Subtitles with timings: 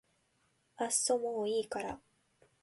[0.77, 1.99] あっそもういいから